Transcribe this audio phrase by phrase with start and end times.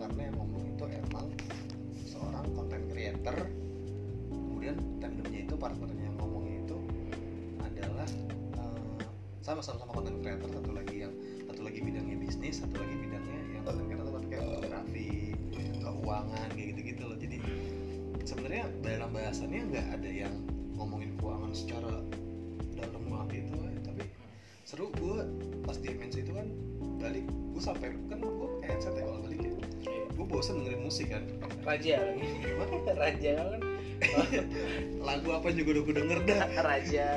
[0.00, 1.26] karena emang ngomong itu emang
[2.08, 3.36] seorang content creator.
[4.32, 6.76] Kemudian tandemnya itu para partnernya yang ngomongnya itu
[7.60, 8.08] adalah
[8.56, 8.98] eh,
[9.44, 10.48] sama sama sama content creator.
[10.48, 11.12] Satu lagi yang
[11.44, 15.10] satu lagi bidangnya bisnis satu lagi bidangnya yang content creator tapi kayak fotografi
[15.80, 17.18] keuangan kayak gitu gitu loh.
[17.20, 17.36] Jadi
[18.24, 20.34] sebenarnya dalam bahasannya nggak ada yang
[20.80, 22.00] ngomongin keuangan secara
[22.72, 23.80] dalam banget itu eh.
[23.84, 24.02] tapi
[24.64, 25.18] seru gue
[25.66, 26.46] pas di MNC itu kan
[26.96, 29.52] balik gue sampai kan gue kayak headset ya kalau balik ya
[30.20, 31.24] gue bosen dengerin musik kan?
[31.64, 31.96] Raja.
[31.96, 33.60] Lagi raja kan?
[35.08, 36.44] Lagu apa juga udah gue denger dah?
[36.68, 37.08] Raja.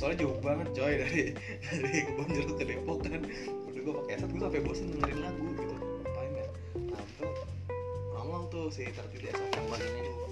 [0.00, 1.22] Soalnya jauh banget coy dari
[1.68, 3.20] dari kebun jeruk ke Depok kan?
[3.68, 5.74] Udah gue pakai headset gue sampai bosen dengerin lagu gitu.
[5.76, 6.46] Ngapain ya?
[6.80, 7.28] Nah itu
[8.16, 10.28] ngomong tuh si tertib desa yang ini tuh.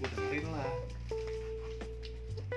[0.00, 0.70] Gue dengerin lah.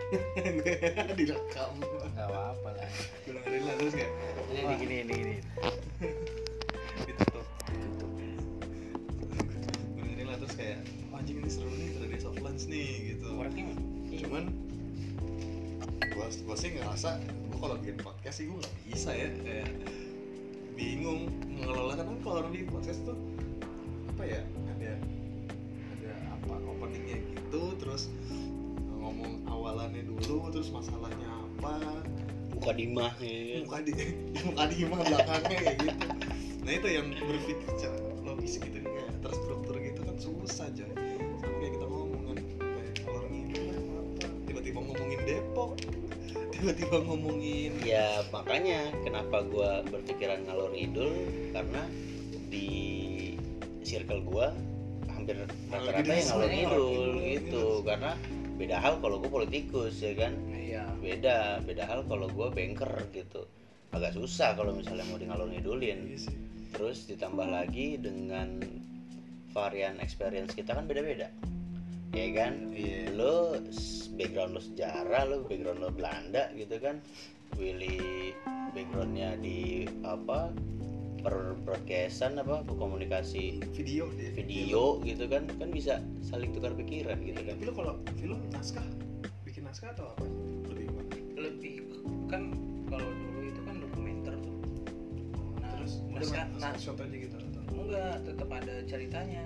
[1.19, 1.71] Direkam.
[2.15, 2.87] Nggak apa-apa lah.
[3.27, 4.11] Gue dengerin lah terus kayak
[4.47, 5.35] ini wah, ini gini
[11.49, 13.33] ini seru nih Days of Lunch nih gitu.
[13.33, 13.73] Orangnya
[14.21, 14.53] cuman
[16.13, 17.17] gua gua sih ngerasa
[17.49, 19.69] gua kalau bikin podcast sih gua nggak bisa ya kayak
[20.77, 21.97] bingung mengelola.
[21.97, 23.17] Kan kalau orang bikin podcast tuh
[24.13, 24.93] apa ya ada
[25.97, 28.13] ada apa openingnya gitu terus
[29.01, 31.81] ngomong awalannya dulu terus masalahnya apa.
[32.53, 33.65] Muka dimah ya.
[33.65, 33.93] Muka di
[34.45, 36.05] muka di mah belakangnya kayak gitu.
[36.61, 41.08] Nah itu yang berpikir secara logis gitu kayak terstruktur gitu kan susah coy
[46.59, 47.73] tiba-tiba ngomongin.
[47.81, 51.11] Ya makanya kenapa gua berpikiran ngalor ngidul
[51.55, 51.81] karena
[52.51, 52.69] di
[53.81, 54.51] circle gua
[55.09, 55.39] hampir
[55.71, 57.65] rata-rata yang ngalor ngidul ngidul, gitu.
[57.87, 58.11] karena
[58.59, 60.35] beda hal kalau gua politikus ya kan?
[60.51, 60.83] Iya.
[60.99, 63.47] Beda beda hal kalau gua banker gitu.
[63.95, 65.99] Agak susah kalau misalnya mau di ngalor ngidulin.
[66.13, 68.61] Iya terus ditambah lagi dengan
[69.53, 71.33] varian experience kita kan beda-beda
[72.13, 72.53] ya kan?
[72.73, 73.13] Iya.
[73.13, 73.57] lo
[74.15, 77.01] background lo sejarah lo background lo Belanda gitu kan?
[77.57, 78.31] Willy
[78.71, 80.53] backgroundnya di apa
[81.19, 85.03] per broadcastan apa komunikasi video deh video.
[85.03, 85.45] gitu kan?
[85.59, 87.53] Kan bisa saling tukar pikiran gitu kan?
[87.59, 88.85] Tapi lo kalau film naskah?
[89.43, 90.23] Bikin naskah atau apa?
[90.71, 91.11] Lebih gimana?
[91.35, 91.73] Lebih
[92.31, 92.41] kan
[92.87, 94.55] kalau dulu itu kan dokumenter tuh.
[95.59, 97.47] Nah, terus naskah- nah- shot aja gitu atau?
[97.69, 99.43] enggak tetap ada ceritanya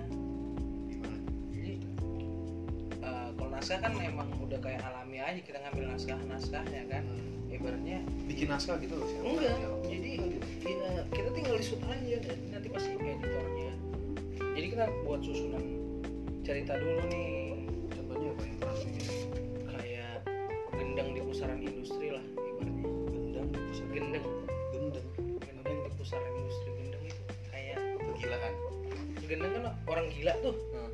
[3.64, 7.00] naskah kan memang udah kayak alami aja kita ngambil naskah naskahnya kan.
[7.48, 9.76] Ibaratnya bikin naskah gitu loh siapa enggak Siapa?
[9.88, 13.72] jadi ya, kita tinggal di shoot aja dan nanti pasti editornya.
[14.52, 15.64] Jadi kita buat susunan
[16.44, 17.64] cerita dulu nih.
[17.88, 19.16] Contohnya apa yang bikin
[19.64, 20.16] kayak
[20.76, 22.84] gendang di pusaran industri lah ibaratnya.
[23.16, 24.26] Gendang di pusat gendeng.
[24.76, 25.08] Gendang
[25.40, 28.52] gendeng di pusaran industri gendeng itu kayak kegilaan.
[29.24, 30.52] Gendeng kan orang gila tuh.
[30.52, 30.90] Nah,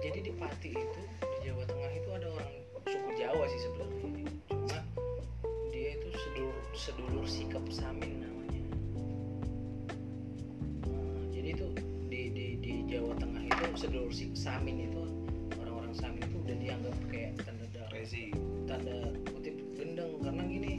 [0.00, 2.50] jadi di Pati itu di Jawa Tengah itu ada orang
[2.88, 4.08] suku Jawa sih sebenarnya.
[4.50, 4.78] Cuma
[5.70, 8.62] dia itu sedulur sedulur sikap Samin namanya.
[10.90, 11.66] Nah, jadi itu
[12.10, 15.02] di, di di Jawa Tengah itu sedulur sikap Samin itu
[15.62, 17.66] orang-orang Samin itu udah dianggap kayak tanda
[18.66, 18.96] tanda
[19.30, 20.12] kutip gendeng.
[20.18, 20.72] Karena gini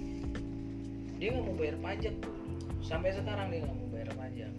[1.15, 2.35] dia nggak mau bayar pajak tuh.
[2.83, 4.51] Sampai sekarang dia nggak mau bayar pajak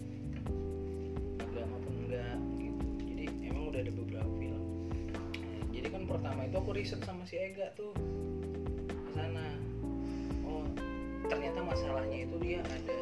[6.57, 7.93] itu aku riset sama si Ega tuh
[8.89, 9.45] ke sana.
[10.41, 10.65] Oh
[11.29, 12.97] ternyata masalahnya itu dia ada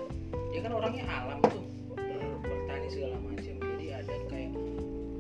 [0.52, 1.64] dia kan orangnya alam tuh
[1.96, 3.56] ber- bertani segala macam.
[3.56, 4.52] Jadi ada kayak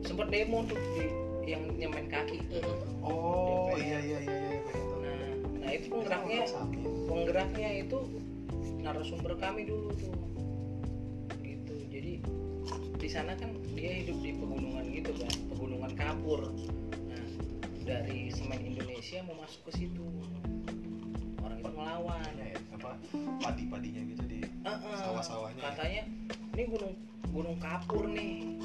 [0.03, 1.07] sempat demo tuh di
[1.47, 2.59] yang nyemen kaki itu
[3.07, 3.87] oh DPR.
[3.87, 4.95] iya iya iya iya gue tahu.
[4.99, 5.23] nah
[5.63, 6.39] nah itu penggeraknya
[7.07, 7.97] penggeraknya itu
[8.83, 10.11] narasumber kami dulu tuh.
[11.39, 11.75] Gitu.
[11.87, 12.13] Jadi
[12.99, 16.51] di sana kan dia hidup di pegunungan gitu kan pegunungan kapur
[17.95, 20.03] dari semen Indonesia mau masuk ke situ.
[21.39, 22.31] Orang itu ngelawan.
[22.35, 22.91] Ya, apa
[23.39, 24.97] padi-padinya gitu di Heeh.
[24.99, 25.61] Sawah-sawahnya.
[25.63, 25.65] Ya?
[25.71, 26.01] katanya
[26.55, 26.93] ini gunung
[27.31, 28.59] gunung kapur nih.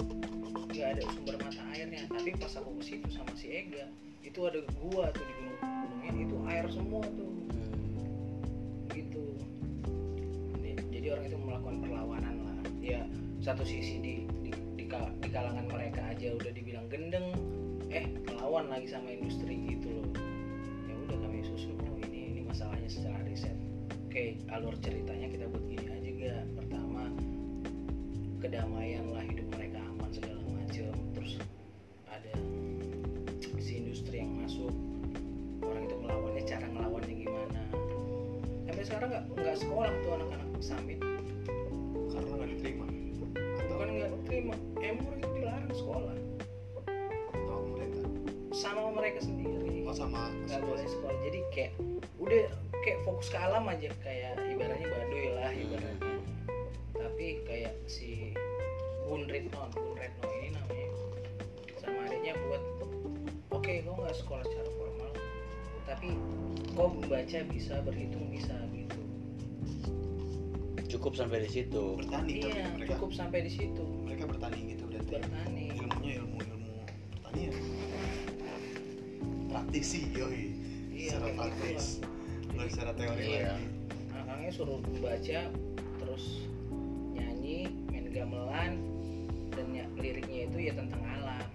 [0.70, 2.02] Nggak ada sumber mata airnya.
[2.10, 3.86] Tapi pas aku ke situ sama si Ega
[4.26, 6.10] itu ada gua tuh di gunung gunungnya.
[6.26, 7.32] Itu air semua tuh.
[8.90, 9.24] Gitu.
[10.90, 12.58] Jadi- orang itu melakukan perlawanan lah.
[12.82, 13.02] Ya
[13.38, 17.30] satu sisi di di, di, di kalangan mereka aja udah dibilang gendeng
[17.90, 20.08] eh melawan lagi sama industri gitu loh.
[20.86, 23.54] Ya udah kami susun oh ini ini masalahnya secara riset.
[24.06, 27.10] Oke alur ceritanya kita buat gini aja gak pertama
[28.38, 30.94] kedamaian lah hidup mereka aman segala macam.
[31.18, 31.34] Terus
[32.06, 32.34] ada
[33.58, 34.70] si industri yang masuk.
[35.66, 37.62] Orang itu melawannya cara ngelawannya gimana.
[38.70, 40.98] Sampai sekarang nggak nggak sekolah tuh anak-anak samit.
[42.14, 42.86] Karena nggak diterima.
[43.58, 45.19] Atau bukan nggak terima emang
[48.70, 49.82] sama mereka sendiri.
[49.82, 51.16] Oh sama nggak boleh sekolah.
[51.26, 51.72] Jadi kayak
[52.22, 52.44] udah
[52.86, 56.14] kayak fokus ke alam aja kayak ibaratnya baduy lah ibaratnya.
[56.94, 58.30] Tapi kayak si
[59.10, 60.88] Bun Retno Bun Retno ini namanya.
[61.82, 62.62] Sama adiknya buat
[63.50, 65.10] oke kau nggak sekolah secara formal
[65.90, 66.14] tapi
[66.78, 69.00] kau membaca bisa berhitung bisa gitu.
[70.86, 71.98] Cukup sampai di situ.
[71.98, 73.82] Bertani iya mereka cukup sampai di situ.
[74.06, 75.59] mereka bertani gitu dan bertani
[79.60, 80.56] praktisi yoi.
[80.88, 81.84] Iya, secara praktis
[82.48, 83.52] bukan secara teori Iya.
[83.52, 83.68] lagi.
[84.50, 85.40] Suruh membaca
[86.00, 86.24] terus
[87.14, 88.72] nyanyi main gamelan
[89.52, 91.46] dan ya, liriknya itu ya tentang alam.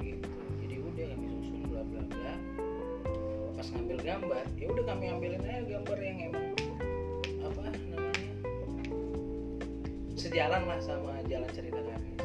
[0.00, 0.26] Gitu.
[0.64, 2.34] Jadi udah kami susun bla bla bla.
[3.54, 6.46] Pas ngambil gambar ya udah kami ambilin aja gambar yang emang
[7.46, 8.32] apa namanya
[10.18, 12.15] sejalan lah sama jalan cerita kami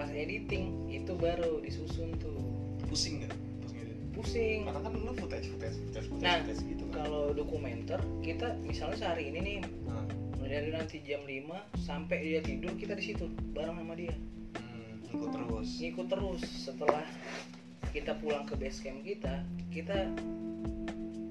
[0.00, 2.40] pas editing itu baru disusun tuh.
[2.88, 3.98] Pusing nggak pas ngedit?
[4.16, 4.58] Pusing.
[4.64, 7.04] Karena kan lu footage footage footage footage, Nah, footage gitu kan.
[7.04, 10.08] kalau dokumenter kita misalnya sehari ini nih Nah,
[10.40, 14.16] mulai dari nanti jam 5 sampai dia tidur kita di situ bareng sama dia.
[14.56, 15.68] Hmm, ikut terus.
[15.84, 16.42] Ngikut terus.
[16.48, 17.04] Setelah
[17.92, 20.08] kita pulang ke base camp kita kita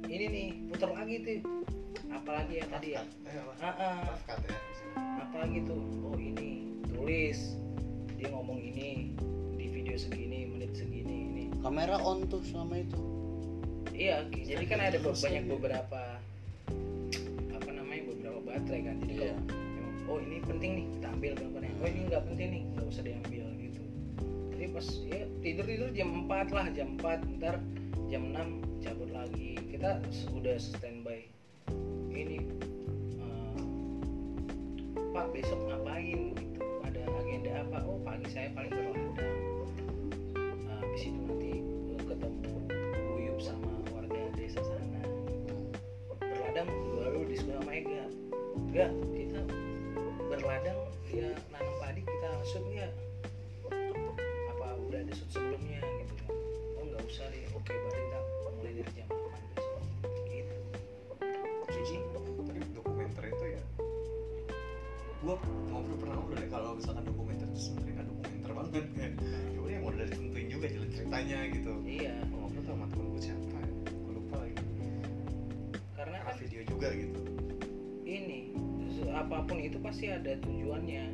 [0.05, 1.65] ini nih putar lagi tuh.
[2.13, 3.01] Apalagi ya tadi ya?
[3.25, 3.53] Eh apa?
[3.65, 3.73] Ah,
[4.13, 4.17] ah.
[4.29, 4.53] cut ya.
[5.25, 5.81] Apalagi tuh?
[6.05, 6.69] Oh ini.
[6.93, 7.57] Tulis
[8.19, 9.15] dia ngomong ini
[9.55, 12.99] di video segini menit segini ini kamera on tuh selama itu
[13.99, 16.01] Iya, jadi kan ada Terus banyak beberapa
[17.51, 18.95] apa namanya beberapa baterai kan.
[19.03, 19.35] Jadi Iya.
[19.35, 21.73] kalau memang, oh ini penting nih kita ambil gambarnya.
[21.83, 23.83] Oh ini nggak penting nih nggak usah diambil gitu.
[24.55, 27.55] Jadi pas ya tidur tidur jam 4 lah jam 4 ntar
[28.07, 29.59] jam 6 cabut lagi.
[29.67, 31.27] Kita sudah standby.
[32.15, 32.39] Ini
[33.19, 33.63] eh,
[35.11, 36.68] Pak besok ngapain gitu?
[37.39, 37.79] Agenda apa?
[37.87, 39.15] Oh pagi saya paling berladang.
[40.67, 41.63] Nah, habis itu nanti
[42.03, 42.51] ketemu
[43.15, 45.07] Uyup sama warga desa sana
[46.19, 46.67] berladang
[46.99, 48.03] baru diskusi sama Ega
[48.59, 49.41] enggak kita
[50.27, 52.91] berladang dia nanam padi kita shoot ya
[68.69, 69.13] banget kayak
[69.53, 71.73] ya udah yang udah ditentuin juga jalan ceritanya gitu.
[71.83, 72.13] Iya.
[72.29, 73.69] Gua ngobrol sama temen gue siapa ya?
[73.89, 74.63] Gue lupa lagi.
[75.97, 77.21] Karena kan video juga gitu.
[78.05, 78.39] Ini
[79.09, 81.05] apa pun itu pasti ada tujuannya.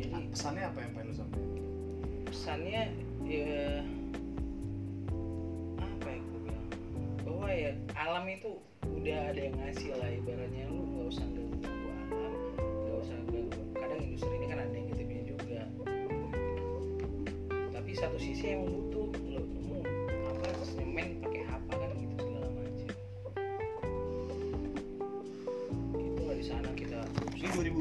[0.00, 1.58] Jadi Nah, pesannya apa yang pengen lu sampaikan?
[2.30, 2.82] Pesannya
[3.26, 3.82] ya
[5.82, 6.68] apa ya gue bilang?
[7.26, 10.70] Bahwa ya alam itu udah ada yang ngasih lah ibaratnya.
[10.70, 13.62] Lu nggak usah ganggu alam nggak usah ganggu.
[13.74, 14.73] Kadang industri ini kan ada
[18.04, 19.80] satu sisi emang butuh lu lu
[20.28, 22.92] apa semen pakai apa kan gitu segala macam.
[25.96, 27.00] Itu lah di sana kita.
[27.32, 27.80] Ini 2000